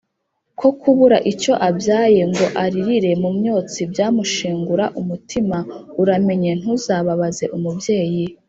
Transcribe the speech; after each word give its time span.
Ko 0.59 0.67
kubura 0.79 1.17
icyo 1.31 1.53
abyayeNgo 1.67 2.45
aririre 2.63 3.11
mu 3.21 3.29
myotsi 3.37 3.79
byamushengura 3.91 4.85
umutima, 5.01 5.57
uramenya 6.01 6.51
ntuzababaze 6.59 7.45
umubyeyi 7.57 8.25